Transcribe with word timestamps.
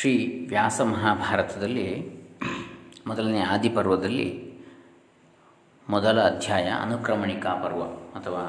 ಶ್ರೀ 0.00 0.46
ವ್ಯಾಸ 0.48 0.80
ಮಹಾಭಾರತದಲ್ಲಿ 0.80 2.10
ಮೊದಲನೇ 3.06 3.38
ಆದಿಪರ್ವದಲ್ಲಿ 3.38 4.52
ಮೊದಲ 5.90 6.20
ಅಧ್ಯಾಯ 6.20 6.62
ಅನುಕ್ರಮಣಿಕಾ 6.62 7.54
ಪರ್ವ 7.64 7.82
ಅಥವಾ 8.18 8.40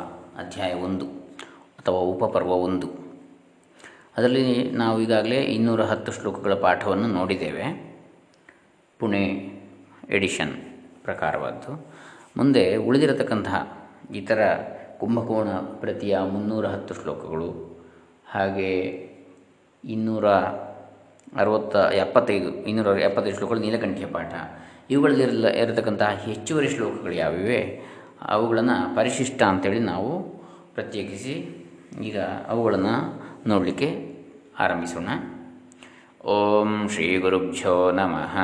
ಅಧ್ಯಾಯ 0.45 0.73
ಒಂದು 0.73 1.05
ಅಥವಾ 1.79 1.95
ಉಪಪರ್ವ 1.95 2.51
ಒಂದು. 2.51 2.87
ಅದರಲ್ಲಿ 4.17 4.71
ನಾವು 4.71 5.01
ಈಗಾಗಲೇ 5.01 5.35
ಇನ್ನೂರ 5.35 5.83
ಹತ್ತು 5.83 6.11
ಶ್ಲೋಕಗಳ 6.11 6.53
ಪಾಠವನ್ನು 6.53 7.07
ನೋಡಿದ್ದೇವೆ. 7.07 7.97
ಪುಣೆ 8.99 9.25
ಎಡಿಷನ್ 10.09 10.53
ಪ್ರಕಾರವಾದ್ದು. 11.03 11.85
ಮುಂದೆ 12.37 12.75
ಉಳಿದಿರತಕ್ಕಂತಹ 12.75 13.89
ಇತರ 14.15 14.57
ಕುಂಭಕೋಣ 14.99 15.47
ಪ್ರತಿಯ 15.49 16.19
ಮುನ್ನೂರ 16.19 16.67
ಹತ್ತು 16.67 16.93
ಶ್ಲೋಕಗಳು 16.93 17.79
ಹಾಗೆ 18.31 18.75
ಇನ್ನೂರ 19.83 20.25
ಅರವತ್ತ 21.35 21.75
ಎಪ್ಪತ್ತೈದು, 21.75 22.65
ಇನ್ನೂರ 22.65 22.97
ಎಪ್ಪತ್ತೈದು 22.97 23.37
ಶ್ಲೋಕಗಳು 23.37 23.59
ನೀಲಕಂಠಿಯ 23.59 24.05
ಪಾಠ. 24.05 24.33
ಇವುಗಳಲ್ಲಿರಲ್ಲ 24.89 25.47
ಇರತಕ್ಕಂತಹ 25.47 26.09
ಹೆಚ್ಚುವರಿ 26.25 26.69
ಶ್ಲೋಕಗಳು 26.69 27.11
ಯಾವಿವೆ 27.11 27.81
ಅವುಗಳನ್ನು 28.21 28.95
ಪರಿಶಿಷ್ಟ 28.95 29.41
ಅಂತೇಳಿ 29.41 29.79
ನಾವು 29.79 30.21
ಪ್ರತ್ಯೇಕಿಸಿ, 30.73 31.67
ಈಗ 32.03 32.19
ಅವುಗಳನ್ನು 32.47 33.23
ನೋಡಲಿಕ್ಕೆ 33.47 34.15
ಆರಂಭಿಸೋಣ. 34.59 35.07
ಓಂ 36.25 36.87
ಶ್ರೀ 36.89 37.17
ಗುರುಭ್ಯೋ 37.17 37.91
ನಮಃ. 37.91 38.37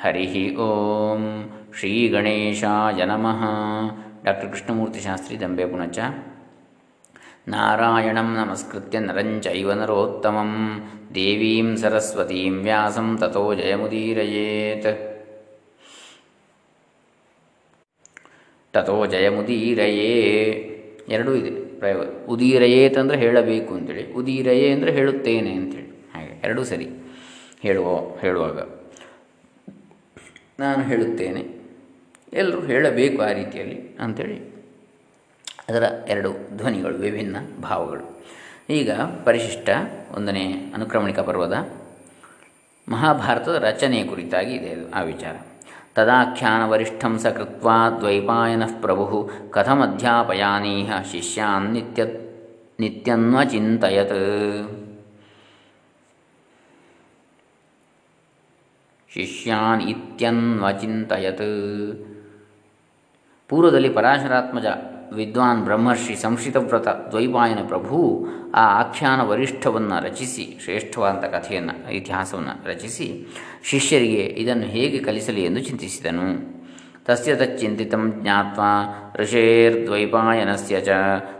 ಹರಿ 0.00 0.56
ಓಂ 0.56 1.50
ಶ್ರೀ 1.78 2.08
ಗಣೇಶಾಯ 2.08 3.04
ನಮಃ. 3.04 3.42
ಡಾಕ್ಟರ್ 4.24 4.50
ಕೃಷ್ಣಮೂರ್ತಿ 4.50 5.00
ಶಾಸ್ತ್ರಿ 5.00 5.40
ದಂಬೆ 5.40 5.64
ಪುಣಚ. 5.64 5.98
ನಾರಾಯಣಂ 7.48 8.34
ನಮಸ್ಕೃತ್ಯ 8.34 8.98
ನರೋತ್ತಮಂ 8.98 10.50
ದೇವೀಂ 11.14 11.76
ಸರಸ್ವತೀಂ 11.76 12.62
ವ್ಯಾಸಂ 12.62 13.18
ತಥೋ 13.18 13.54
ಜಯಮುದೀರಯೇತ್ 13.54 15.22
ತಥೋ 18.72 19.06
ಜಯಮುದೀರಯೇ 19.06 20.12
ಎರಡೂ 21.08 21.34
ಇದೆ 21.34 21.78
ಪ್ರಯೋಗ. 21.78 22.06
ಉದೀರಯೇತ್ 22.28 22.98
ಅಂದರೆ 22.98 23.18
ಹೇಳಬೇಕು 23.18 23.74
ಅಂತೇಳಿ. 23.74 24.12
ಉದೀರಯೇ 24.12 24.70
ಅಂದರೆ 24.70 24.92
ಹೇಳುತ್ತೇನೆ 24.92 25.52
ಅಂತೇಳಿ. 25.52 25.88
ಹಾಗೆ 26.14 26.40
ಎರಡೂ 26.44 26.64
ಸರಿ. 26.64 26.88
ಹೇಳುವ, 27.62 28.18
ಹೇಳುವಾಗ. 28.20 28.58
ನಾನು 30.60 30.82
ಹೇಳುತ್ತೇನೆ. 30.82 31.62
ಎಲ್ಲರೂ 32.32 32.60
ಹೇಳಬೇಕು 32.60 33.22
ಆ 33.22 33.32
ರೀತಿಯಲ್ಲಿ 33.32 33.96
ಅಂಥೇಳಿ 33.96 34.52
ಅದರ 35.68 35.82
ಎರಡು 36.08 36.41
ಧ್ವನಿಗಳು, 36.56 36.98
ವಿಭಿನ್ನ 36.98 37.36
ಭಾವಗಳು. 37.62 38.24
ಈಗ 38.70 38.90
ಪರಿಶಿಷ್ಟ 39.24 39.68
ಒಂದನೇ 40.14 40.72
ಅನುಕ್ರಮಣಿಕ 40.74 41.18
ಪರ್ವದ 41.18 41.68
ಮಹಾಭಾರತದ 42.88 43.54
ರಚನೆಯ 43.54 44.04
ಕುರಿತಾಗಿ 44.04 44.54
ಇದೆ 44.54 44.90
ಆ 44.90 45.02
ವಿಚಾರ. 45.02 45.36
ತದಾಖ್ಯಾನ 45.94 46.68
ವರಿಷ್ಠಂ 46.68 47.18
ಕೃತ್ವಾ 47.18 47.90
ದ್ವೈಪಾಯನ 47.90 48.62
ಪ್ರಭು 48.80 49.30
ಕಥಮಧ್ಯಾಪಯಾನೀಹ 49.50 50.92
ಶಿಷ್ಯಾನ್ 51.12 51.70
ನಿತ್ಯ, 51.70 52.04
ನಿತ್ಯನ್ವಚಿಂತಯತ್. 52.80 54.18
ಶಿಷ್ಯಾನ್ 59.14 59.82
ಇತ್ಯನ್ವಚಿಂತಯತ್. 59.82 61.42
ಪೂರ್ವದಲ್ಲಿ 63.48 63.88
ಪರಾಶರಾತ್ಮಜ 63.88 64.66
ವಿದ್ವಾನ್ 65.14 65.64
ಬ್ರಹ್ಮರ್ಷಿ 65.64 66.16
ಸಂಶಿತವ್ರತ 66.16 66.88
ದ್ವೈಪಾಯನ 66.88 67.58
ಪ್ರಭು 67.68 68.26
ಆ 68.54 68.80
ಆಖ್ಯಾನ 68.80 69.20
ವರಿಷ್ಠವನ್ನು 69.20 70.04
ರಚಿಸಿ 70.04 70.60
ಶ್ರೇಷ್ಠವಾದಂಥ 70.64 71.24
ಕಥೆಯನ್ನು, 71.24 71.92
ಇತಿಹಾಸವನ್ನು 71.92 72.68
ರಚಿಸಿ, 72.68 73.32
ಶಿಷ್ಯರಿಗೆ 73.64 74.14
ಇದನ್ನು 74.14 74.64
ಹೇಗೆ 74.64 74.98
ಕಲಿಸಲಿ 74.98 75.44
ಎಂದು 75.44 75.60
ಚಿಂತಿಸಿದನು. 75.60 76.62
ತಸ್ಯ 77.04 77.34
ತಚ್ಚಿಂತಿತ 77.34 77.94
ಜ್ಞಾತ್ವಾ 78.08 78.94
ಋಷೇರ್ದ್ವೈಪಾಯನಸ್ಯ 79.16 80.80
ಚ 80.80 80.88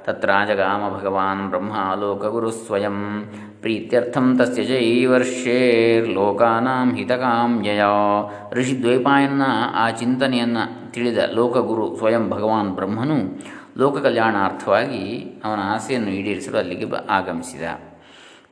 ತತ್ರಾಜಗಾಮ 0.05 0.99
ಭಗವಾನ್ 0.99 1.51
ಬ್ರಹ್ಮ 1.51 1.73
ಲೋಕಗುರು 2.01 2.51
ಸ್ವಯಂ. 2.51 3.31
ಪ್ರೀತ್ಯರ್ಥಂ 3.61 4.39
ತಸ್ಯ 4.39 4.65
ಜೈವರ್ಷೇರ್ಲೋಕಾನಾಂ 4.65 6.97
ಹಿತಕಾಮ್ಯಯ. 6.97 7.83
ಋಷಿ 8.53 8.83
ದ್ವೈಪಾಯನ 8.83 9.43
ಆ 9.75 9.91
ಚಿಂತನೆಯನ್ನು 9.91 10.93
ತಿಳಿದ 10.93 11.19
ಲೋಕಗುರು 11.33 11.97
ಸ್ವಯಂ 11.97 12.31
ಭಗವಾನ್ 12.31 12.71
ಬ್ರಹ್ಮನು 12.71 13.43
ಲೋಕ 13.81 13.99
ಕಲ್ಯಾಣಾರ್ಥವಾಗಿ 13.99 15.03
ಅವನ 15.45 15.61
ಆಸೆಯನ್ನು 15.75 16.11
ಈಡೇರಿಸಲು 16.11 16.59
ಅಲ್ಲಿಗೆ 16.59 16.85
ಬ 16.85 16.97
ಆಗಮಿಸಿದ. 17.11 17.63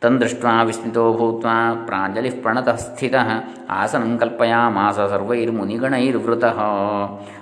ತಂದೃಷ್ಟ 0.02 0.44
ವಿಸ್ಮಿತೋ 0.66 1.02
ಭೂತ್ವ 1.16 1.48
ಪ್ರಾಂಜಲಿ 1.86 2.30
ಪ್ರಣತಃ 2.30 2.76
ಸ್ಥಿತ 2.76 3.14
ಆಸನಂ 3.70 4.12
ಕಲ್ಪಯಾಮಾಸ 4.18 4.98
ಸರ್ವೈರ್ಮುನಿಗಣೈರ್ವೃತಃ 5.12 6.58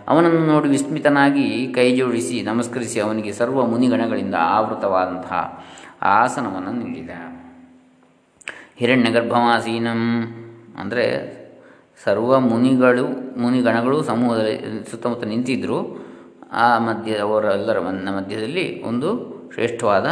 ಅವನನ್ನು 0.09 0.43
ನೋಡಿ 0.47 0.69
ವಿಸ್ಮಿತನಾಗಿ 0.69 1.47
ಕೈಜೋಡಿಸಿ 1.75 2.43
ನಮಸ್ಕರಿಸಿ 2.43 3.01
ಅವನಿಗೆ 3.01 3.33
ಸರ್ವ 3.33 3.67
ಮುನಿಗಣಗಳಿಂದ 3.67 4.37
ಆವೃತವಾದಂತಹ 4.57 5.63
ಆಸನವನ್ನು 6.03 6.73
ನೀಡಿದ. 6.83 7.11
ಹಿರಣ್ಯಗರ್ಭವಾಸೀನಂ 8.81 10.03
ಅಂದರೆ 10.81 11.07
ಸರ್ವ 12.05 12.33
ಮುನಿಗಳು 12.41 13.07
ಮುನಿಗಣಗಳು 13.41 14.03
ಸಮೂಹದಲ್ಲಿ 14.03 14.59
ಸುತ್ತಮುತ್ತ 14.91 15.25
ನಿಂತಿದ್ದರು 15.25 16.08
ಆ 16.53 16.79
ಮಧ್ಯ 16.79 17.17
ಅವರೆಲ್ಲರ 17.17 17.79
ಮಧ್ಯದಲ್ಲಿ 17.81 18.83
ಒಂದು 18.83 19.09
ಶ್ರೇಷ್ಠವಾದ 19.55 20.07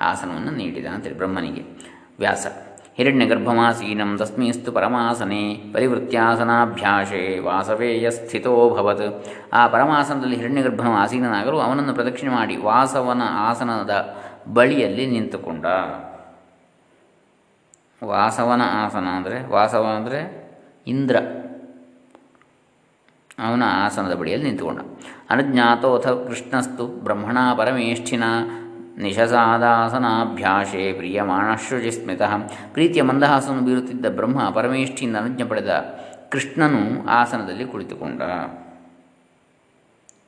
ಆಸನವನ್ನು 0.00 0.50
ನೀಡಿದ 0.50 0.86
ಅಂತೇಳಿ 0.86 1.16
ಬ್ರಹ್ಮನಿಗೆ. 1.16 1.62
ವ್ಯಾಸ, 2.18 2.46
ಹಿರಣ್ಯ 2.96 3.26
ಗರ್ಭಮಾಸೀನಂ 3.26 4.18
ತಸ್ಮಿಸ್ತು 4.18 4.72
ಪರಮಾಸನೆ 4.72 5.72
ಪರಿವೃತ್ಯಾಸನಾಭ್ಯಾಸೆ 5.72 7.38
ವಾಸವೇಯ 7.38 8.10
ಸ್ಥಿತೋಭವತ್ 8.10 9.26
ಆ 9.52 9.66
ಪರಮಾಸನದಲ್ಲಿ 9.66 10.36
ಹಿರಣ್ಯಗರ್ಭನು 10.36 10.92
ಆಸೀನನಾಗಲು 10.92 11.60
ಅವನನ್ನು 11.60 11.94
ಪ್ರದಕ್ಷಿಣೆ 11.94 12.32
ಮಾಡಿ 12.32 12.56
ವಾಸವನ 12.56 13.22
ಆಸನದ 13.26 14.16
ಬಳಿಯಲ್ಲಿ 14.48 15.06
ನಿಂತುಕೊಂಡ. 15.06 15.66
ವಾಸವನ 18.04 18.62
ಆಸನ 18.64 19.06
ಅಂದರೆ, 19.06 19.48
ವಾಸವ 19.48 19.86
ಅಂದರೆ 19.96 20.20
ಇಂದ್ರ. 20.86 21.16
ಅವನ 23.38 23.62
ಆಸನದ 23.66 24.14
ಬಳಿಯಲ್ಲಿ 24.14 24.46
ನಿಂತುಕೊಂಡ. 24.46 24.80
ಅನುಜ್ಞಾತೋಥ 25.30 26.08
ಕೃಷ್ಣಸ್ತು 26.08 26.86
ಬ್ರಹ್ಮಣ 26.86 27.38
ಪರಮೇಷ್ಠಿನ 27.58 28.24
ನಿಶಸಾದಾಸನಾಭ್ಯಾಸೇ 28.98 30.92
ಪ್ರಿಯಮಾಣಶ್ರುಜಿ 30.92 31.90
ಸ್ಮಿತಃ 31.90 32.36
ಪ್ರೀತಿಯ 32.72 33.02
ಮಂದಹಾಸವನ್ನು 33.02 33.62
ಬೀರುತ್ತಿದ್ದ 33.62 34.06
ಬ್ರಹ್ಮ 34.06 34.50
ಪರಮೇಷ್ಠಿಯಿಂದ 34.50 35.16
ಅನುಜ್ಞೆ 35.16 35.44
ಪಡೆದ 35.44 35.84
ಕೃಷ್ಣನು 36.30 37.06
ಆಸನದಲ್ಲಿ 37.06 37.66
ಕುಳಿತುಕೊಂಡ. 37.66 38.22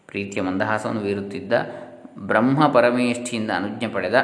ಪ್ರೀತಿಯ 0.06 0.42
ಮಂದಹಾಸವನ್ನು 0.42 1.00
ಬೀರುತ್ತಿದ್ದ 1.00 1.52
ಬ್ರಹ್ಮ 2.18 2.68
ಪರಮೇಷ್ಠಿಯಿಂದ 2.68 3.50
ಅನುಜ್ಞೆ 3.56 3.88
ಪಡೆದ 3.88 4.14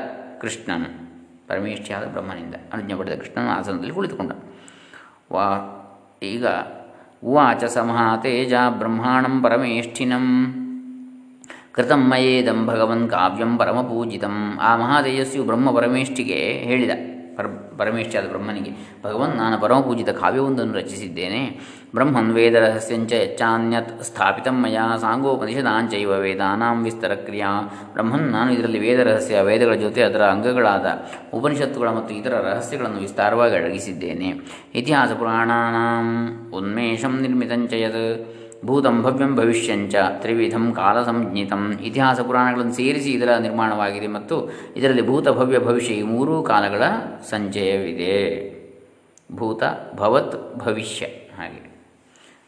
ಕೃಷ್ಣನು, 0.41 1.01
ಪರಮೇಷ್ಠಿಯಾದ 1.49 2.05
ಬ್ರಹ್ಮನಿಂದ 2.05 2.55
ಅನುಜ್ಞೆ 2.73 2.95
ಪಡೆದ 2.95 3.19
ಕೃಷ್ಣನು 3.19 3.51
ಆಸನದಲ್ಲಿ 3.51 3.93
ಕುಳಿತುಕೊಂಡ. 3.93 4.31
ವಾ, 5.33 5.47
ಈಗ 6.23 6.47
ಉವಾಚ 7.23 7.65
ಸಮಹಾತೇಜ 7.65 8.53
ಬ್ರಹ್ಮಾಣಂ 8.79 9.43
ಪರಮೇಷ್ಠಿನಂ 9.43 10.27
ಕೃತಂ 11.73 12.03
ಮಯೇದಂ 12.11 12.67
ಭಗವನ್ 12.67 13.11
ಕಾವ್ಯಂ 13.11 13.59
ಪರಮಪೂಜಿತಂ 13.59 14.59
ಆ 14.63 14.77
ಮಹಾತೇಜಸ್ವಿಯು 14.77 15.45
ಬ್ರಹ್ಮ 15.45 15.77
ಪರಮೇಷ್ಠಿಗೆ 15.77 16.39
ಹೇಳಿದ। 16.69 16.91
ಪರ 17.37 17.47
ಪರಮೇಶ್ವರ 17.79 18.25
ಬ್ರಹ್ಮನಿಗೆ, 18.29 18.73
ಭಗವನ್, 19.05 19.35
ನಾನು 19.37 19.61
ಪರಮಪೂಜಿತ 19.61 20.09
ಕಾವ್ಯವೊಂದನ್ನು 20.09 20.75
ರಚಿಸಿದ್ದೇನೆ. 20.75 21.43
ಬ್ರಹ್ಮನ್ 21.95 22.33
ವೇದರಹಸ್ಯಂಚ 22.33 23.13
ಹೆಚ್ಚಾನ್ಯತ್ 23.13 24.03
ಸ್ಥಾಪಿತ 24.03 24.49
ಮಯ 24.49 24.79
ಸಾಂಗೋಪನಿಷದಾಂಚೈವ 25.01 26.11
ವೇದಾನಾಂ 26.11 26.85
ವಿಸ್ತರ 26.85 27.15
ಕ್ರಿಯಾ. 27.15 27.51
ಬ್ರಹ್ಮನ್, 27.93 28.27
ನಾನು 28.33 28.53
ಇದರಲ್ಲಿ 28.53 28.79
ವೇದರಹಸ್ಯ, 28.79 29.41
ವೇದಗಳ 29.41 29.75
ಜೊತೆ 29.75 30.03
ಅದರ 30.03 30.23
ಅಂಗಗಳಾದ 30.25 30.87
ಉಪನಿಷತ್ತುಗಳ 31.35 31.89
ಮತ್ತು 31.89 32.15
ಇತರ 32.15 32.35
ರಹಸ್ಯಗಳನ್ನು 32.41 32.99
ವಿಸ್ತಾರವಾಗಿ 32.99 33.57
ಅಡಗಿಸಿದ್ದೇನೆ. 33.57 34.29
ಇತಿಹಾಸ 34.75 35.13
ಪುರಾಣಾನಾಂ 35.19 36.09
ಉನ್ಮೇಷಂ 36.55 37.21
ನಿರ್ಮಿತಂಚಯತ್ 37.21 38.05
ಭೂತಂ 38.65 39.03
ಭವ್ಯಂ 39.03 39.37
ಭವಿಷ್ಯಂಚ 39.37 39.95
ತ್ರಿವಿಧಂ 40.19 40.73
ಕಾಲ 40.75 41.03
ಸಂಜ್ಞಿತಂ 41.03 41.79
ಇತಿಹಾಸ 41.83 42.21
ಪುರಾಣಗಳನ್ನು 42.21 42.73
ಸೇರಿಸಿ 42.73 43.13
ಇದರ 43.13 43.37
ನಿರ್ಮಾಣವಾಗಿದೆ 43.37 44.07
ಮತ್ತು 44.07 44.51
ಇದರಲ್ಲಿ 44.77 45.07
ಭೂತ 45.07 45.29
ಭವ್ಯ 45.29 45.59
ಭವಿಷ್ಯ 45.59 45.95
ಈ 45.95 46.03
ಮೂರೂ 46.03 46.43
ಕಾಲಗಳ 46.43 46.83
ಸಂಚಯವಿದೆ. 47.31 48.15
ಭೂತ 49.33 49.63
ಭವತ್ 49.95 50.57
ಭವಿಷ್ಯ 50.57 51.07
ಹಾಗೆ. 51.07 51.83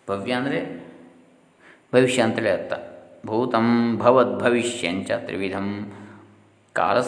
ಭವ್ಯ 0.09 0.33
ಅಂದರೆ 0.33 0.89
ಭವಿಷ್ಯ 1.95 2.23
ಅಂತೇಳಿ 2.23 2.51
ಅರ್ಥ. 2.51 2.73
ಭೂತಂ 3.27 3.99
ಭವದ್ 3.99 4.41
ಭವಿಷ್ಯಂಚ 4.41 5.11
ತ್ರಿವಿಧಂ 5.11 5.93
ಕಾಲ 6.73 7.01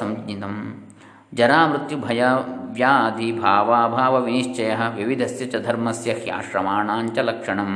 ವಿನಿಶ್ಚಯ 4.19 4.75
ವಿವಿಧಸ್ಯ 4.95 5.45
ಚ 5.45 5.55
ಧರ್ಮಸ್ಯ 5.67 6.13
ಹ್ಯಾಶ್ರಮಾಣಾಂಚ 6.13 7.19
ಲಕ್ಷಣಂ. 7.19 7.71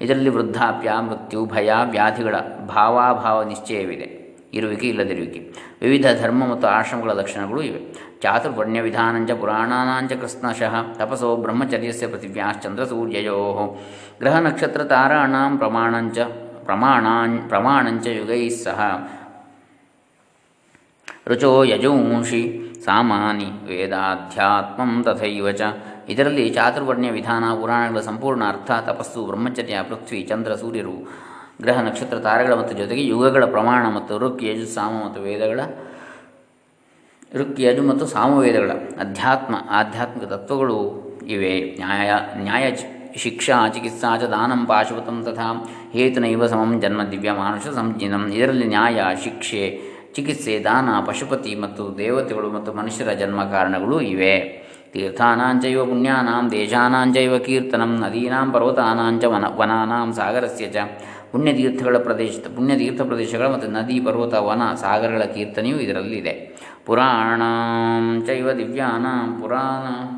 ಇದರಲ್ಲಿ 0.00 0.28
ವೃದ್ಧಾಪ್ಯ, 0.28 0.92
ಮೃತ್ಯು, 1.00 1.46
ಭಯ, 1.46 1.72
ವ್ಯಾಧಿಗಳ 1.90 2.34
ಭಾವಾಭಾವ 2.68 3.42
ನಿಶ್ಚಯವಿದೆ 3.42 4.38
ಇರುವಿಕೆ 4.54 4.88
ಇಲ್ಲದಿರುವಿಕೆ. 4.88 5.52
ವಿವಿಧ 5.82 6.06
ಧರ್ಮ 6.22 6.46
ಮತ್ತು 6.46 6.68
ಆಶ್ರಮಗಳ 6.68 7.10
ಲಕ್ಷಣಗಳು 7.10 7.62
ಇವೆ. 7.62 7.94
ಚಾತುರ್ವರ್ಣ್ಯವಿಧಾನಂಚ 8.20 9.30
ಪುರಾಣಾನಾಂಚ 9.30 10.12
ಕೃಷ್ಣಶಃ 10.12 10.74
ತಪಸೋ 10.94 11.36
ಬ್ರಹ್ಮಚರ್ಯಸ್ಯ 11.36 12.06
ನಕ್ಷತ್ರ 14.40 14.84
ತಾರಾಣಾಂ 14.84 15.58
ಪ್ರಮಾಣಂಚ 15.58 16.18
ಪ್ರಮಾಣಾನ್ 16.64 17.48
ಪ್ರಮಾಣಂಚ 17.48 18.06
ಯುಗೈಃ 18.06 18.64
ಸಹ. 18.64 18.80
ರುಚೋ 21.28 21.64
ಯಜೂಂಷಿ 21.64 22.42
ಸಾಮಾನಿ 22.84 23.48
ವೇದಾಧ್ಯಾತ್ಮಂ 23.68 25.02
ತಥೈವ 25.02 25.50
ಚ 25.50 25.62
ಇದರಲ್ಲಿ 26.08 26.50
ಚಾತುರ್ವರ್ಣ್ಯ 26.50 27.10
ವಿಧಾನ, 27.10 27.44
ಪುರಾಣಗಳ 27.60 28.00
ಸಂಪೂರ್ಣ 28.00 28.42
ಅರ್ಥ, 28.44 28.70
ತಪಸ್ಸು, 28.86 29.26
ಬ್ರಹ್ಮಚರ್ಯ, 29.26 29.78
ಪೃಥ್ವಿ, 29.82 30.20
ಚಂದ್ರ, 30.22 30.54
ಸೂರ್ಯರು, 30.54 30.94
ಗ್ರಹ, 31.62 31.80
ನಕ್ಷತ್ರ, 31.80 32.18
ತಾರೆಗಳ 32.18 32.54
ಮತ್ತು 32.54 32.74
ಜೊತೆಗೆ 32.76 33.06
ಯುಗಗಳ 33.06 33.44
ಪ್ರಮಾಣ 33.44 33.82
ಮತ್ತು 33.96 34.18
ಋಕ್, 34.18 34.44
ಯಜು, 34.44 34.66
ಸಾಮ 34.66 34.92
ಮತ್ತು 35.04 35.20
ವೇದಗಳ, 35.20 35.60
ಋಕ್, 37.34 37.60
ಯಜು 37.60 37.82
ಮತ್ತು 37.82 38.06
ಸಾಮವೇದಗಳ 38.06 38.70
ಅಧ್ಯಾತ್ಮ, 38.98 39.54
ಆಧ್ಯಾತ್ಮಿಕ 39.70 40.28
ತತ್ವಗಳು 40.28 40.78
ಇವೆ. 41.26 41.54
ನ್ಯಾಯ 41.76 42.10
ನ್ಯಾಯ 42.36 42.64
ಶಿಕ್ಷಾ, 43.16 43.68
ಚಿಕಿತ್ಸಾ 43.68 44.16
ಚ, 44.16 44.24
ದಾನಂ, 44.24 44.66
ಪಾಶುಪತಂ 44.66 45.24
ತಥಾ, 45.24 45.50
ಹೇತುನೈವ 45.92 46.46
ಸಮಂ 46.46 46.80
ಜನ್ಮ 46.80 47.02
ದಿವ್ಯ 47.02 47.32
ಮಾನುಷ 47.32 47.74
ಸಂಜಿನಂ. 47.74 48.24
ಇದರಲ್ಲಿ 48.32 48.66
ನ್ಯಾಯ, 48.66 49.04
ಶಿಕ್ಷೆ 49.24 49.62
ಚಿಕಿತ್ಸೆ, 50.14 50.58
ದಾನ, 50.58 50.88
ಪಶುಪತಿ 51.06 51.54
ಮತ್ತು 51.54 51.98
ದೇವತೆಗಳು 51.98 52.50
ಮತ್ತು 52.50 52.72
ಮನುಷ್ಯರ 52.72 53.12
ಜನ್ಮ 53.12 53.44
ಕಾರಣಗಳು 53.44 54.00
ಇವೆ. 54.00 54.68
ತೀರ್ಥಾನಾಂಚೈವ 54.92 55.84
ಪುಣ್ಯಾನಾಂ 55.84 56.50
ದೇಶಾನಾಂಚೈವ 56.50 57.38
ಕೀರ್ತನಂ 57.38 58.00
ನದೀನಾಂ 58.00 58.52
ಪರ್ವತಾನಾಂಚ 58.52 59.24
ವನ 59.24 59.44
ವನಾನಾಂ 59.56 60.12
ಸಾಗರಸ್ಯ 60.12 60.66
ಚ. 60.66 60.76
ಪುಣ್ಯತೀರ್ಥಗಳ 61.32 61.98
ಪ್ರದೇಶ 61.98 62.30
ಪುಣ್ಯತೀರ್ಥ 62.56 63.00
ಪ್ರದೇಶಗಳ 63.00 63.46
ಮತ್ತು 63.46 63.68
ನದಿ, 63.68 64.00
ಪರ್ವತ, 64.00 64.34
ವನ, 64.34 64.74
ಸಾಗರಗಳ 64.74 65.22
ಕೀರ್ತನೆಯೂ 65.22 65.76
ಇದರಲ್ಲಿದೆ. 65.76 66.32
ಪುರಾಣ 66.86 67.42
ಚೈವ 68.26 68.52
ದಿವ್ಯಾನಾಂ 68.52 69.40
ಪುರಾಣ 69.40 70.17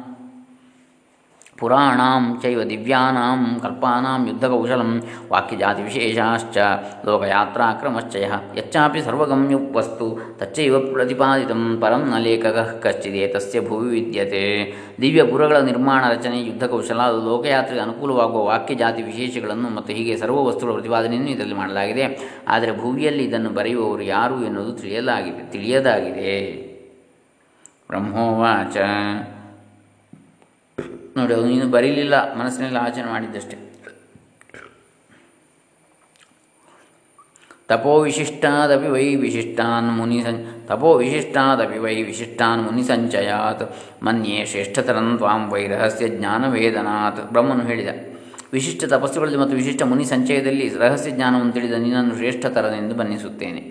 ಪುರಾಣಾಂ 1.60 2.24
ಚೈವ 2.42 2.60
ದಿವ್ಯಾನಾಂ 2.70 3.40
ಕಲ್ಪಾನಾಂ 3.62 4.20
ಯುದ್ಧಕೌಶಲಂ 4.28 4.90
ವಾಕ್ಯಜಾತಿವಿಶೇಷಾಶ್ಚ 5.32 6.58
ಲೋಕಯಾತ್ರಾಕ್ರಮಶ್ಚಯ 7.06 8.28
ಯಚ್ಚಾಪಿ 8.58 9.02
ಸರ್ವಗಮ್ಯ 9.02 9.58
ವಸ್ತು 9.78 10.06
ತಚ್ಚೈವ 10.40 10.80
ಪ್ರತಿಪಾದಿತಂ 10.92 11.62
ಪರಂ 11.82 12.04
ನ 12.12 12.20
ಲೇಖಕಃ 12.26 12.70
ಕಶ್ಚಿದೇತಸ್ಯ 12.84 13.60
ಭುವಿ 13.68 13.90
ವಿದ್ಯತೆ 13.90 14.44
ದಿವ್ಯಪುರಗಳ 15.00 15.58
ನಿರ್ಮಾಣ 15.60 16.02
ರಚನೆ 16.10 16.38
ಯುದ್ಧಕೌಶಲ 16.42 17.00
ಲೋಕಯಾತ್ರೆಗೆ 17.28 17.80
ಅನುಕೂಲವಾಗುವ 17.80 18.44
ವಾಕ್ಯಜಾತಿ 18.44 19.02
ವಿಶೇಷಗಳನ್ನು 19.02 19.70
ಮತ್ತು 19.76 19.92
ಹೀಗೆ 19.92 20.16
ಸರ್ವ 20.16 20.46
ವಸ್ತುಗಳ 20.46 20.72
ಪ್ರತಿಪಾದನೆಯನ್ನು 20.72 21.30
ಇದರಲ್ಲಿ 21.30 21.54
ಮಾಡಲಾಗಿದೆ। 21.54 22.06
ಆದರೆ 22.48 22.72
ಭುವಿಯಲ್ಲಿ 22.80 23.24
ಇದನ್ನು 23.24 23.50
ಬರೆಯುವವರು 23.50 24.06
ಯಾರು 24.16 24.38
ಎನ್ನುವುದು 24.44 24.72
ತಿಳಿಯಲಾಗಿದೆ 24.82 25.44
ತಿಳಿಯದಾಗಿದೆ। 25.52 26.34
ಬ್ರಹ್ಮೋವಾಚ 27.90 28.76
ನೋಡಿ 31.16 31.34
ನೀನು 31.50 31.66
ಬರೀಲಿಲ್ಲ, 31.74 32.14
ಮನಸ್ಸಿನಲ್ಲಿ 32.34 32.78
ಆಚರಣೆ 32.78 33.10
ಮಾಡಿದ್ದಷ್ಟೇ. 33.10 33.56
ತಪೋ 37.70 37.92
ವಿಶಿಷ್ಟಾದಪಿ 38.02 38.88
ವೈ 38.88 39.04
ವಿಶಿಷ್ಟಾನ್ 39.14 39.88
ಮುನಿ 39.96 40.16
ಸಂ, 40.22 40.36
ತಪೋ 40.68 40.88
ವಿಶಿಷ್ಟಾದಪಿ 40.98 41.78
ವೈ 41.78 41.96
ವಿಶಿಷ್ಟಾನ್ 42.02 42.62
ಮುನಿ 42.62 42.82
ಸಂಚಯಾತ್, 42.82 43.64
ಮನ್ಯೆ 44.02 44.38
ಶ್ರೇಷ್ಠತರಂ 44.46 45.08
ತ್ವಾಂ 45.16 45.42
ವೈ 45.52 45.62
ರಹಸ್ಯ 45.66 46.08
ಜ್ಞಾನವೇದನಾತ್. 46.08 47.20
ಬ್ರಹ್ಮನು 47.32 47.64
ಹೇಳಿದ, 47.64 47.88
ವಿಶಿಷ್ಟ 48.52 48.84
ತಪಸ್ಸುಗಳಲ್ಲಿ 48.84 49.38
ಮತ್ತು 49.38 49.56
ವಿಶಿಷ್ಟ 49.56 49.82
ಮುನಿ 49.82 50.04
ಸಂಚಯದಲ್ಲಿ 50.04 50.66
ರಹಸ್ಯ 50.78 51.10
ಜ್ಞಾನವನ್ನು 51.10 51.52
ತಿಳಿದ 51.52 51.76
ನಿನ್ನನ್ನು 51.84 52.14
ಶ್ರೇಷ್ಠತರನೆಂದು 52.16 52.94
ಬನ್ನಿಸುತ್ತೇನೆ 52.94 53.62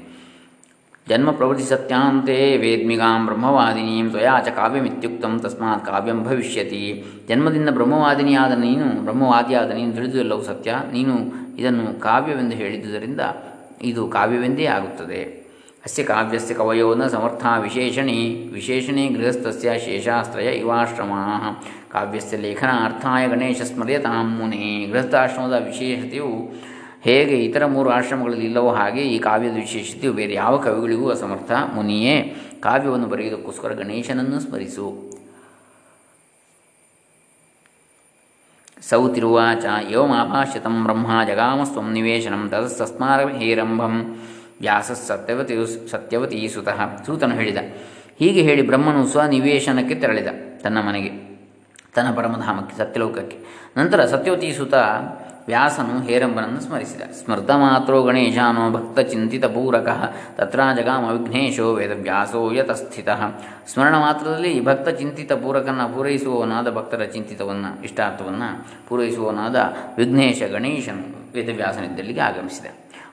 ಜನ್ಮ 1.09 1.31
ಪ್ರವೃತ್ತಿ 1.31 1.63
ಸತ್ಯಾಂತೆ 1.63 2.57
ವೇದ್ಮಿಗಾಂ 2.57 3.21
ಬ್ರಹ್ಮವಾದಿನೀಂ 3.25 4.09
ತ್ವಯಾ 4.09 4.33
ಚ 4.39 4.50
ಕಾವ್ಯಮಿತ್ಯುಕ್ತಂ 4.50 5.39
ತಸ್ಮಾತ್ 5.39 5.85
ಕಾವ್ಯಂ 5.85 6.19
ಭವಿಷ್ಯತಿ 6.23 6.81
ಜನ್ಮದಿಂದ 7.29 7.69
ಬ್ರಹ್ಮವಾದಿನಿಯಾದ 7.69 8.53
ನೀನು 8.59 8.88
ಬ್ರಹ್ಮವಾದಿಯಾದ 9.03 9.71
ನೀನು 9.71 10.44
ಸತ್ಯ, 10.44 10.71
ನೀನು 10.91 11.15
ಇದನ್ನು 11.57 12.00
ಕಾವ್ಯವೆಂದು 12.00 12.56
ಹೇಳಿದುದರಿಂದ 12.56 13.21
ಇದು 13.81 14.01
ಕಾವ್ಯವೆಂದೇ 14.07 14.65
ಆಗುತ್ತದೆ। 14.65 15.21
ಅಸ್ಯ 15.85 16.03
ಕಾವ್ಯಸ್ಯ 16.03 16.53
ಕವಯೋ 16.53 16.88
ನ 16.95 17.07
ಸಮರ್ಥ 17.07 17.44
ವಿಶೇಷಣೆ 17.61 18.17
ವಿಶೇಷಣೆ 18.53 19.07
ಗೃಹಸ್ಥಸ್ಯ 19.07 19.69
ಶೇಷಾಸ್ತ್ರಯ 19.85 20.50
ಇವಾಶ್ರಮಾ। 20.61 21.21
ಕಾವ್ಯಸ್ಯ 21.91 22.38
ಲೇಖನಾರ್ಥಾಯ 22.38 23.27
ಗಣೇಶ 23.27 23.61
ಸ್ಮರ್ಯತಾಂ 23.61 24.27
ಮುನೆ, 24.39 24.65
ಗೃಹಸ್ಥಾಶ್ರಮದ 24.91 25.57
ವಿಶೇಷತೆಯು 25.65 26.31
ಹೇಗೆ 27.04 27.36
ಇತರ 27.46 27.66
ಮೂರು 27.66 27.90
ಆಶ್ರಮಗಳಲ್ಲಿ 27.90 28.46
ಇಲ್ಲವೋ 28.46 28.72
ಹಾಗೆ 28.74 29.04
ಈ 29.07 29.18
ಕಾವ್ಯದ 29.19 29.56
ವಿಶೇಷತೆಯು 29.56 30.13
ಬೇರೆ 30.13 30.34
ಯಾವ 30.34 30.56
ಕವಿಗಳಿಗೂ 30.57 31.06
ಅಸಮರ್ಥ? 31.10 31.51
ಮುನಿಯೇ, 31.75 32.16
ಕಾವ್ಯವನ್ನು 32.60 33.07
ಬರೆಯುವುದಕ್ಕೋಸ್ಕರ 33.07 33.72
ಗಣೇಶನನ್ನು 33.74 34.40
ಸ್ಮರಿಸು. 34.40 34.88
ಸೌತಿರುವಾಚ 38.90 39.66
ಏವಮಾಭಾಷ್ಯತಂ 39.90 40.75
ಬ್ರಹ್ಮ 40.84 41.07
ಜಗಾಮಸ್ವಂ 41.28 41.88
ನಿವೇಶನಂ 41.92 42.44
ಹೇರಂಭಂ 43.40 43.95
ವ್ಯಾಸ 44.62 44.92
ಸತ್ಯವತಿ 45.07 45.56
ಸತ್ಯವತಿ 45.92 46.38
ಸುತಃ. 46.54 46.80
ಸೂತನು 47.06 47.36
ಹೇಳಿದ, 47.36 47.60
ಹೀಗೆ 48.19 48.42
ಹೇಳಿ 48.42 48.63
ಬ್ರಹ್ಮನು 48.68 49.02
ಸ್ವನಿವೇಶನಕ್ಕೆ 49.07 49.95
ತೆರಳಿದ 49.95 50.30
ತನ್ನ 50.63 50.78
ಮನೆಗೆ, 50.88 51.12
ತನ್ನ 51.95 52.10
ಪರಮಧಾಮಕ್ಕೆ, 52.16 52.75
ಸತ್ಯಲೋಕಕ್ಕೆ. 52.78 53.38
ನಂತರ 53.78 54.06
ಸತ್ಯವತಿ 54.06 54.50
ಸುತ 54.54 54.75
ವ್ಯಾಸನು 55.50 55.96
ಹೇರಂಬನನ್ನು 56.01 56.62
ಸ್ಮರಿಸಿದ. 56.62 57.01
ಸ್ಮೃತ 57.01 57.51
ಮಾತ್ರೋ 57.51 57.98
ಗಣೇಶಾನೋ 58.04 58.63
ಭಕ್ತ 58.72 59.00
ಚಿಂತಿತ 59.00 59.46
ಪೂರಕ 59.46 59.90
ತತ್ರ 60.38 60.60
ಜಗಾಮ 60.75 61.06
ವಿಘ್ನೇಶೋ 61.12 61.68
ವೇದವ್ಯಾಸೋ 61.74 62.42
ಯತಸ್ಥಿತ. 62.51 63.10
ಸ್ಮರಣ 63.74 63.96
ಮಾತ್ರದಲ್ಲಿ 63.98 64.66
ಭಕ್ತ 64.66 64.90
ಚಿಂತಿತ 64.90 65.31
ಪೂರಕನ 65.34 65.81
ಪೂರೈಸುವವನಾದ 65.96 66.68
ಭಕ್ತರ 66.75 67.04
ಚಿಂತಿತವನ್ನು, 67.04 67.84
ಇಷ್ಟಾರ್ಥವನ್ನು 67.84 68.50
ಪೂರೈಸುವವನಾದ 68.90 69.57
ವಿಘ್ನೇಶ 69.98 70.42
ಗಣೇಶನು 70.51 71.34
ವೇದವ್ಯಾಸನಿದ್ದಲ್ಲಿಗೆ 71.34 72.19
ಆಗಮಿಸಿದ. 72.19 72.68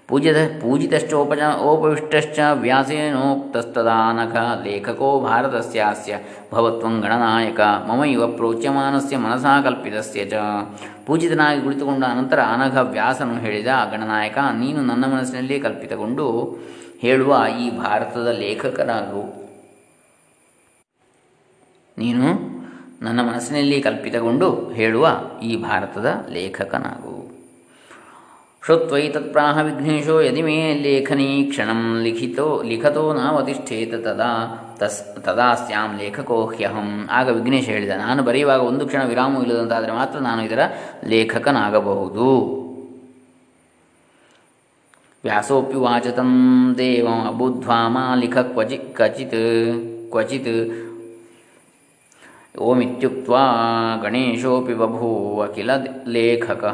ಪೂಜ್ಯದ 0.08 0.36
ಪೂಜಿತಶ್ಚೋಪಜ, 0.62 1.40
ಓಪವಿಷ್ಟಶ್ಚ, 1.60 2.38
ವ್ಯಾಸೇನೋಕ್ತಸ್ತದಾನಕ, 2.54 4.36
ಲೇಖಕೋ 4.64 5.20
ಭಾರತಸ್ಯಾಸ್ಯ, 5.20 6.18
ಭವತ್ವಂ 6.52 7.00
ಗಣನಾಯಕ 7.00 7.60
ಮಮ 7.60 8.04
ಇವ 8.04 8.26
ಪ್ರೋಚ್ಯಮಾನಸ್ಯ 8.26 9.16
ಮನಸಾ 9.16 9.62
ಕಲ್ಪಿತಸ್ಯ 9.62 10.24
ಚ. 10.24 10.34
ಪೂಜಿತನಾಗಿ 11.06 11.62
ಕುಳಿತುಕೊಂಡ 11.62 12.04
ಅನಂತರ 12.04 12.40
ಅನಘ 12.40 12.76
ವ್ಯಾಸನು 12.76 13.34
ಹೇಳಿದ, 13.34 13.66
ಗಣನಾಯಕ, 13.66 14.38
ನೀನು 14.38 14.82
ನನ್ನ 14.82 15.04
ಮನಸ್ಸಿನಲ್ಲಿ 15.14 15.60
ಕಲ್ಪಿತಗೊಂಡು 15.60 16.56
ಹೇಳುವ 17.00 17.44
ಈ 17.60 17.70
ಭಾರತದ 17.78 18.28
ಲೇಖಕನಾಗು 18.28 19.24
ನೀನು 21.98 22.28
ನನ್ನ 23.02 23.20
ಮನಸ್ಸಿನಲ್ಲಿ 23.20 23.82
ಕಲ್ಪಿತಗೊಂಡು 23.82 24.70
ಹೇಳುವ 24.70 25.08
ಈ 25.42 25.62
ಭಾರತದ 25.62 26.26
ಲೇಖಕನಾಗು. 26.28 27.25
ವಿಘ್ನೇಶೋ 28.68 30.20
ಯದಿ 30.20 30.42
ಮೇ 30.42 30.74
ಲೇಖನೀ 30.84 31.44
ಕ್ಷಣಂ 31.50 31.80
ಲಿಖಿತೋ 32.02 32.62
ಲಿಖತೋ 32.62 33.12
ನಾವತಿಷ್ಠೇತ 33.12 33.94
ತದಾ 33.94 34.30
ತಸ್ 34.80 35.22
ತದಾ 35.22 35.54
ಸ್ಯಾಂ 35.54 35.90
ಲೇಖಕೋ 35.98 36.46
ಹ್ಯಹಂ 36.46 36.88
ಆಗ 37.10 37.28
ವಿಘ್ನೇಶ 37.28 37.66
ಹೇಳಿದ, 37.68 37.90
ನಾನು 37.96 38.22
ಬರೆಯುವಾಗ 38.22 38.60
ಒಂದು 38.60 38.86
ಕ್ಷಣ 38.86 39.02
ವಿರಾಮವೂ 39.04 39.42
ಇಲ್ಲದಂತಾದರೆ 39.42 39.92
ಮಾತ್ರ 39.92 40.18
ನಾನು 40.18 40.44
ಇದರ 40.44 40.58
ಲೇಖಕನಾಗಬಹುದು. 41.04 42.28
ವ್ಯಾಸೋಪ್ಯುವಾಚ 45.24 46.06
ತಂ 46.06 46.32
ದೇವ 46.78 47.06
ಬುದ್ಧ್ವಾ 47.38 47.88
ಮಾ 47.88 48.14
ಲಿಖ 48.14 48.36
ಕ್ವಚಿ 48.38 48.76
ಕ್ವಚಿತ್ 48.76 49.40
ಕ್ವಚಿತ್ 50.10 50.52
ಓಮಿತ್ಯುಕ್ತ 52.58 53.30
ಗಣೇಶೋಪಿ 54.02 54.74
ಬಭೂವ 54.74 55.46
ಕಿಲ 55.46 55.70
ಲೇಖಕ. 56.06 56.64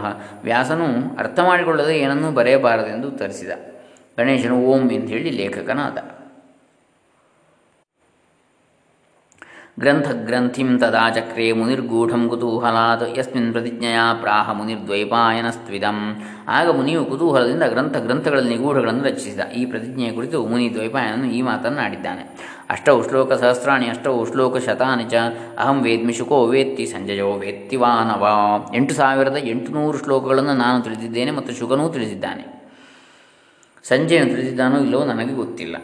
ವ್ಯಾಸನು 0.45 1.17
ಅರ್ಥ 1.19 1.41
ಮಾಡಿಕೊಳ್ಳದೆ 1.41 1.99
ಏನನ್ನೂ 1.99 2.33
ಬರೆಯಬಾರದೆಂದು 2.33 3.11
ತರಿಸಿದ 3.11 3.51
ಗಣೇಶನು 4.19 4.59
ಓಂ 4.59 4.91
ಎಂದು 4.91 5.07
ಹೇಳಿ 5.07 5.31
ಲೇಖಕನಾದ. 5.31 5.99
ಗ್ರಂಥಗ್ರಂಥಿಂ 9.81 10.79
ತದಾ 10.79 11.11
ಚಕ್ರೆ 11.11 11.53
ಮುನಿರ್ಗೂಢಂ 11.53 12.29
ಕುತೂಹಲಾತ್ 12.29 13.19
ಯಸ್ಮಿನ್ 13.19 13.53
ಪ್ರತಿಜ್ಞೆಯಾ 13.53 14.15
ಪ್ರಾಹ 14.15 14.53
ಮುನಿರ್ದ್ವೈಪಾಯನಸ್ತ್ವಿದಂ. 14.53 16.23
ಆಗ 16.49 16.71
ಮುನಿಯು 16.71 17.05
ಕುತೂಹಲದಿಂದ 17.05 17.62
ಗ್ರಂಥ 17.62 17.97
ಗ್ರಂಥಗಳಲ್ಲಿ 17.97 18.57
ನಿಗೂಢಗಳನ್ನು 18.57 19.05
ರಚಿಸಿದ. 19.05 19.41
ಈ 19.53 19.67
ಪ್ರತಿಜ್ಞೆಯ 19.67 20.12
ಕುರಿತು 20.12 20.47
ಮುನಿ 20.47 20.75
ದ್ವೈಪಾಯನನು 20.75 21.25
ಈ 21.25 21.43
ಮಾತನ್ನಾಡಿದ್ದಾನೆ. 21.43 22.53
ಅಷ್ಟೌ 22.73 23.02
ಶ್ಲೋಕ 23.02 23.33
ಸಹಸ್ರಾಣಿ 23.33 23.87
ಅಷ್ಟೌ 23.88 24.25
ಶ್ಲೋಕ 24.25 24.57
ಶತಾನಿ 24.57 25.05
ಚ 25.05 25.14
ಅಹಂ 25.59 25.83
ವೇದ್ಮಿ 25.83 26.12
ಶುಕೋ 26.12 26.47
ವೇತ್ತಿ 26.47 26.87
ಸಂಜಯೋ 26.87 27.33
ವೇತ್ತಿ 27.33 27.76
ವಾನವ 27.76 28.29
ಎಂಟು 28.75 28.95
ಸಾವಿರದ 28.95 29.37
ಎಂಟುನೂರು 29.41 29.99
ಶ್ಲೋಕಗಳನ್ನು 29.99 30.55
ನಾನು 30.55 30.83
ತಿಳಿದಿದ್ದೇನೆ 30.83 31.31
ಮತ್ತು 31.31 31.52
ಶುಕನೂ 31.52 31.88
ತಿಳಿದಿದ್ದಾನೆ. 31.88 32.45
ಸಂಜಯನು 33.85 34.31
ತಿಳಿದಿದ್ದಾನೋ 34.31 34.79
ಇಲ್ಲವೋ 34.79 35.05
ನನಗೆ 35.05 35.35
ಗೊತ್ತಿಲ್ಲ. 35.35 35.76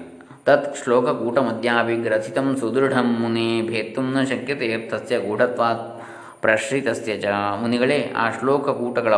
ತತ್ 0.44 0.76
ಶ್ಲೋಕಕೂಟಮದ್ಯಾಭಿಗ್ರಥಿತಂ 0.84 2.56
ಸುದೃಢಂ 2.56 3.16
ಮುನಿ 3.20 3.62
ಭೇತ್ತುಂ 3.62 4.12
ನ 4.12 4.24
ಶಕ್ಯತೆ 4.24 4.90
ತಸ್ಯ 4.90 5.18
ಗೂಢತ್ವಾತ್ 5.18 6.02
ಪ್ರಶ್ರಿತಸ್ಯ 6.42 7.20
ಚ. 7.20 7.24
ಮುನಿಗಳೇ, 7.60 8.12
ಆ 8.16 8.30
ಶ್ಲೋಕಕೂಟಗಳ 8.30 9.14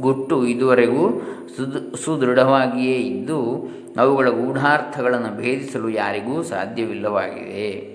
ಗುಟ್ಟು 0.00 0.46
ಇದುವರೆಗೂ 0.46 1.20
ಸುದ್, 1.56 1.96
ಸುದೃಢವಾಗಿಯೇ 1.96 2.94
ಇದ್ದು, 2.94 3.68
ಅವುಗಳ 3.98 4.28
ಗೂಢಾರ್ಥಗಳನ್ನು 4.28 5.36
ಭೇದಿಸಲು 5.36 5.88
ಯಾರಿಗೂ 5.88 6.42
ಸಾಧ್ಯವಿಲ್ಲವಾಗಿದೆ. 6.42 7.94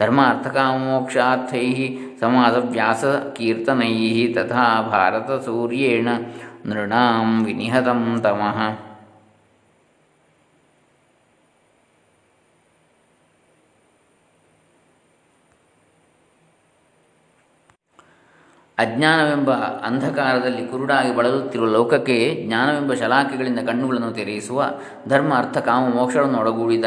धर्मार्थकामोक्षार्थैः 0.00 1.80
समासव्यासकीर्तनैः 2.20 4.18
तथा 4.36 4.66
भारतसूर्येण 4.92 6.06
नृणां 6.66 7.26
विनिहतं 7.44 8.00
तमः। 8.24 8.58
ಅಜ್ಞಾನವೆಂಬ 18.82 19.50
ಅಂಧಕಾರದಲ್ಲಿ 19.86 20.66
ಕುರುಡಾಗಿ 20.66 21.16
ಬಳಲುತ್ತಿರುವ 21.16 21.66
ಲೋಕಕ್ಕೆ 21.66 22.44
ಜ್ಞಾನವೆಂಬ 22.46 22.94
ಶಲಾಕೆಗಳಿಂದ 22.94 23.58
ಕಣ್ಣುಗಳನ್ನು 23.58 24.12
ತೆರೆಯಿಸುವ 24.12 24.64
ಧರ್ಮ, 25.08 25.34
ಅರ್ಥ, 25.34 25.58
ಕಾಮ, 25.58 25.94
ಮೋಕ್ಷಗಳನ್ನು 25.94 26.38
ಒಳಗೂಡಿದ 26.38 26.84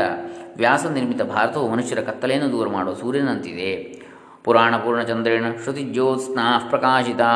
ವ್ಯಾಸ 0.58 0.86
ನಿರ್ಮಿತ 0.86 1.22
ಭಾರತವು 1.22 1.68
ಮನುಷ್ಯರ 1.72 2.00
ಕತ್ತಲೆಯನ್ನು 2.00 2.52
ದೂರ 2.52 2.68
ಮಾಡುವ 2.70 2.94
ಸೂರ್ಯನಂತಿದೆ. 2.94 3.72
ಪುರಾಣ 4.44 4.78
ಪೂರ್ಣಚಂದ್ರೇಣ 4.78 5.46
ಶ್ರುತಿಜ್ಯೋತ್ಸ್ನಾ 5.64 6.68
ಪ್ರಕಾಶಿತಾ. 6.70 7.32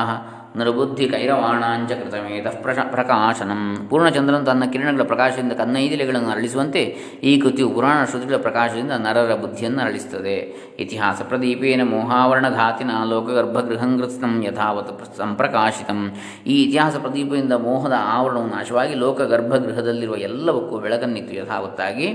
ನೃಬುದ್ಧಿ 0.60 1.10
ಕೈರವಾಣಾಂಚ 1.10 1.92
ಕೃತಮೇತ 1.92 2.48
ಪ್ರಶ 2.48 2.78
ಪ್ರಕಾಶನಂ. 2.92 3.88
ಪೂರ್ಣಚಂದ್ರನು 3.90 4.46
ತನ್ನ 4.46 4.64
ಕಿರಣಗಳ 4.66 5.04
ಪ್ರಕಾಶದಿಂದ 5.04 5.52
ಕನ್ನೈದಿಲೆಗಳನ್ನು 5.52 6.30
ಅರಳಿಸುವಂತೆ 6.30 6.82
ಈ 7.24 7.40
ಕೃತಿಯು 7.40 7.70
ಪುರಾಣ 7.70 8.06
ಶ್ರುತಿಗಳ 8.06 8.36
ಪ್ರಕಾಶದಿಂದ 8.36 8.92
ನರರ 8.92 9.36
ಬುದ್ಧಿಯನ್ನು 9.36 9.82
ಅರಳಿಸುತ್ತದೆ. 9.84 10.36
ಇತಿಹಾಸ 10.80 11.22
ಪ್ರದೀಪೇನ 11.22 11.82
ಮೋಹಾವರಣಘಾತಿನ 11.84 12.92
ಲೋಕಗರ್ಭಗೃಹಂಗೃತ್ಸಂ 13.10 14.44
ಯಥಾವತ್ 14.44 15.18
ಸಂಪ್ರಕಾಶಿತಂ. 15.18 16.12
ಈ 16.48 16.64
ಇತಿಹಾಸ 16.64 16.96
ಪ್ರದೀಪದಿಂದ 16.96 17.54
ಮೋಹದ 17.54 17.94
ಆವರಣವು 17.98 18.48
ನಾಶವಾಗಿ 18.48 18.96
ಲೋಕ 18.96 19.22
ಗರ್ಭಗೃಹದಲ್ಲಿರುವ 19.22 20.16
ಎಲ್ಲವಕ್ಕೂ 20.16 20.80
ಬೆಳಕನ್ನಿತ್ತು 20.80 21.36
ಯಥಾವತ್ತಾಗಿ 21.36 22.08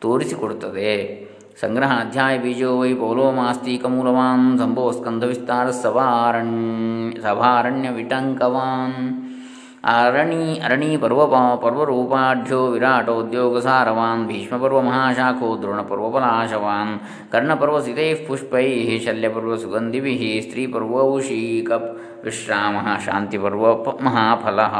ತೋರಿಸಿಕೊಡುತ್ತದೆ. 0.00 1.27
ಸಂಗ್ರಹ 1.58 1.92
ಅಧ್ಯಾಯ 2.00 2.38
ಬೀಜೋ 2.38 2.72
ವೈ 2.78 2.90
ಪೌಲೋಮಾಸ್ತೀಕಮೂಲವಾನ್ 2.94 4.58
ಸಂಭವ 4.58 4.90
ಸ್ಕಂಧ 4.90 5.24
ವಿಸ್ತಾರ 5.24 5.70
ಸವಾರಣ್ಯ 5.78 7.22
ಸಭಾರಣ್ಯ 7.22 7.88
ವಿಟಂಕವಾನ್ 7.90 8.98
ಅರಣಿ 9.88 10.44
ಅರಣಿ 10.60 10.90
ಪರ್ವ 10.96 11.20
ಪರ್ವರೂಪಾಢ್ಯೋ 11.56 12.60
ವಿರಾಟೋದ್ಯೋಗಸಾರವಾನ್ 12.66 14.22
ಭೀಷ್ಮಪರ್ವ 14.26 14.80
ಮಹಾಶಾಖೋ 14.80 15.48
ದ್ರೋಣಪರ್ವಪಲಾಶವಾನ್ 15.62 16.92
ಕರ್ಣಪರ್ವಸಿತೈಃ 17.32 18.20
ಪುಷ್ಪೈಃ 18.28 18.90
ಶಲ್ಯಪರ್ವ 19.06 19.56
ಸುಗಂಧಿಭಿः 19.56 20.22
ಸ್ತ್ರೀಪರ್ವೌಷೀಕ 20.40 21.70
ವಿಶ್ರಾಮः 22.24 22.88
ಶಾಂತಿಪರ್ವ 23.06 23.64
ಮಹಾಫಲः 24.02 24.74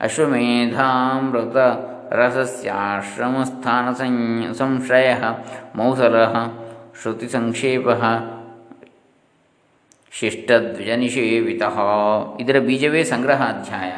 ಅಶ್ವಮೇಧಾಮೃತ 0.00 1.56
ರಸಸ್ಯಾಶ್ರಮಸ್ಥಾನ 2.12 3.86
ಸಂಶಯ 4.52 5.14
ಮೌಸಲ 5.76 6.16
ಶ್ರುತಿಸಂಕ್ಷೇಪ 7.00 7.88
ಶಿಷ್ಟದ್ವಿಜನಿಷೇವಿತ 10.12 11.62
ಇದರ 12.40 12.58
ಬೀಜವೇ 12.58 13.04
ಸಂಗ್ರಹ 13.04 13.42
ಅಧ್ಯಾಯ 13.42 13.92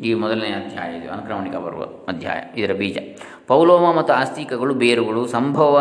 ಈ 0.00 0.14
ಮೊದಲನೇ 0.14 0.48
ಅಧ್ಯಾಯ 0.48 0.96
ಇದು, 0.96 1.12
ಅನುಕ್ರಮಣಿಕ 1.12 1.54
ಪರ್ವ, 1.54 1.82
ಅಧ್ಯಾಯ, 1.82 2.60
ಇದರ 2.60 2.72
ಬೀಜ. 2.72 2.98
ಪೌಲೋಮ 3.46 3.92
ಮತ್ತು 3.92 4.12
ಆಸ್ತಿಕಗಳು 4.12 4.74
ಬೇರುಗಳು, 4.74 5.26
ಸಂಭವ 5.26 5.74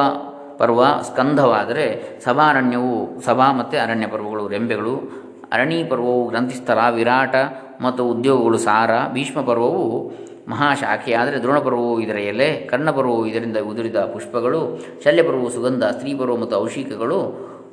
ಪರ್ವ, 0.58 1.02
ಸ್ಕಂಧವಾದರೆ 1.02 2.20
ಸಭಾರಣ್ಯವು 2.24 3.22
ಸಭಾ 3.22 3.52
ಮತ್ತು 3.52 3.78
ಅರಣ್ಯ 3.78 4.08
ಪರ್ವಗಳು, 4.08 4.48
ರೆಂಬೆಗಳು 4.48 4.96
ಅರಣಿ 5.54 5.84
ಪರ್ವವು 5.84 6.30
ಗ್ರಂಥಿಸ್ಥಳ 6.30 6.90
ವಿರಾಟ 6.90 7.36
ಮತ್ತು 7.82 8.06
ಉದ್ಯೋಗಗಳು 8.06 8.58
ಸಾರ, 8.58 8.92
ಭೀಷ್ಮ 9.14 9.42
ಪರ್ವವು 9.42 10.12
ಮಹಾಶಾಖೆಯಾದರೆ 10.48 11.38
ದ್ರೋಣಪರ್ವವು 11.38 12.00
ಇದರ 12.00 12.18
ಎಲೆ 12.18 12.54
ಕರ್ಣಪರ್ವವು 12.54 13.26
ಇದರಿಂದ 13.26 13.58
ಉದುರಿದ 13.58 13.96
ಪುಷ್ಪಗಳು 13.96 14.80
ಶಲ್ಯಪರ್ವವು 15.04 15.50
ಸುಗಂಧ 15.50 15.84
ಸ್ತ್ರೀಪರ್ವ 15.84 16.38
ಮತ್ತು 16.38 16.56
ಔಷಿಕಗಳು, 16.56 17.20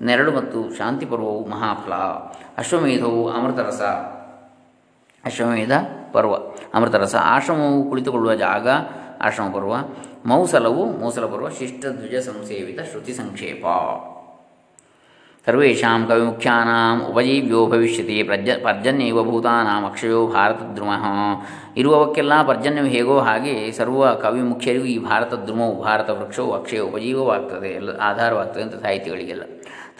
ನೆರಳು 0.02 0.32
ಮತ್ತು 0.32 0.76
ಶಾಂತಿ 0.78 1.06
ಪರ್ವವು 1.06 1.46
ಮಹಾಫಲ. 1.46 1.92
ಅಶ್ವಮೇಧವು 2.58 3.28
ಅಮೃತರಸ, 3.28 3.82
ಅಶ್ವಮೇಧ 5.24 5.72
ಪರ್ವ, 6.12 6.34
ಅಮೃತರಸ. 6.74 7.14
ಆಶ್ರಮವು 7.14 7.88
ಕುಳಿತುಕೊಳ್ಳುವ 7.88 8.34
ಜಾಗ, 8.34 8.68
ಆಶ್ರಮ 9.20 9.48
ಪರ್ವ. 9.54 9.74
ಮೌಸಲವು 10.26 10.84
ಮೌಸಲ 11.00 11.26
ಪರ್ವ, 11.26 11.48
ಶಿಷ್ಟಧ್ವಜ 11.48 12.16
ಸಂಸೇವಿತ 12.16 12.80
ಶ್ರುತಿ 12.80 13.12
ಸಂಕ್ಷೇಪ. 13.12 13.66
ಸರ್ವೇಷಾಂ 15.46 16.06
ಕವಿಮುಖ್ಯಾನಾಂ 16.06 17.10
ಉಪಜೀವ್ಯೋ 17.10 17.66
ಭವಿಷ್ಯತಿ 17.66 18.22
ಪ್ರಜ 18.22 18.48
ಪರ್ಜನ್ಯವ 18.64 19.22
ಭೂತಾನಾಂ 19.22 19.84
ಅಕ್ಷಯೋ 19.84 20.26
ಭಾರತದ್ರುಮಃ. 20.26 21.04
ಇರುವವಕ್ಕೆಲ್ಲ 21.76 22.46
ಪರ್ಜನ್ಯವು 22.46 22.86
ಹೇಗೋ 22.86 23.18
ಹಾಗೆ 23.18 23.72
ಸರ್ವ 23.72 24.14
ಕವಿ 24.14 24.40
ಮುಖ್ಯರಿಗೂ 24.40 24.84
ಈ 24.84 24.98
ಭಾರತ 24.98 25.34
ದ್ರುಮವು 25.34 25.82
ಭಾರತ 25.82 26.10
ವೃಕ್ಷವು 26.10 26.52
ಅಕ್ಷಯ 26.52 26.78
ಉಪಜೀವವಾಗ್ತದೆ. 26.78 27.68
ಎಲ್ಲ 27.68 28.00
ಆಧಾರವಾಗ್ತದೆ 28.00 28.62
ಅಂತ 28.62 28.82
ಸಾಹಿತಿಗಳಿಗೆಲ್ಲ. 28.82 29.42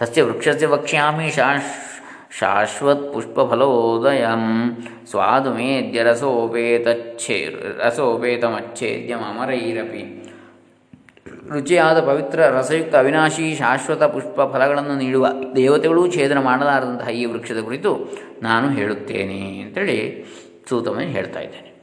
ತಸ್ಯ 0.01 0.23
ವೃಕ್ಷಸ್ಯ 0.23 0.67
ವಕ್ಷ್ಯಾಮಿ 0.67 1.31
ಶಾಶ್ 1.31 1.97
ಶಾಶ್ವತ್ 2.41 3.15
ಪುಷ್ಪಫಲೋದಯಂ 3.15 4.77
ಸ್ವಾದುಮೇದ್ಯ 5.11 6.03
ರಸೋಪೇತಚ್ಛೇ 6.03 7.55
ರಸೋಪೇತಮಚ್ಛೇದ್ಯಮರೈರಪಿ 7.79 10.26
ರುಚಿಯಾದ 11.53 12.01
ಪವಿತ್ರ 12.01 12.47
ರಸಯುಕ್ತ 12.47 12.97
ಅವಿನಾಶಿ 12.97 13.55
ಶಾಶ್ವತ 13.55 14.03
ಪುಷ್ಪ 14.03 14.41
ಫಲಗಳನ್ನು 14.53 14.97
ನೀಡುವ 14.97 15.27
ದೇವತೆಗಳೂ 15.57 16.11
ಛೇದನ 16.11 16.39
ಮಾಡಲಾರದಂತಹ 16.39 17.09
ಈ 17.09 17.25
ವೃಕ್ಷದ 17.25 17.61
ಕುರಿತು 17.61 18.09
ನಾನು 18.43 18.69
ಹೇಳುತ್ತೇನೆ 18.69 19.61
ಅಂತೇಳಿ 19.61 20.25
ಸೂತಮನೆ 20.69 21.07
ಹೇಳ್ತಾ 21.07 21.41
ಇದ್ದೇನೆ. 21.41 21.76